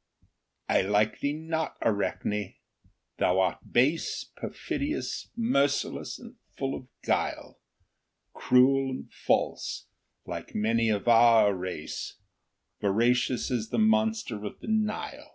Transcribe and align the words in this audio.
]|~ 0.28 0.68
LIKE 0.70 1.18
thee 1.18 1.32
not, 1.32 1.76
Arachne; 1.82 2.54
thou 3.16 3.40
art 3.40 3.58
base,' 3.72 4.22
Perfidious, 4.40 5.30
merciless, 5.34 6.16
and 6.16 6.36
full 6.56 6.76
of 6.76 6.86
guile; 7.02 7.58
Cruel 8.34 8.88
and 8.90 9.12
false, 9.12 9.88
like 10.24 10.52
nTany 10.52 10.94
of 10.94 11.08
our 11.08 11.52
race, 11.56 12.18
Voracious 12.80 13.50
as 13.50 13.70
the 13.70 13.80
monster 13.80 14.44
of 14.44 14.60
the 14.60 14.68
Nile. 14.68 15.34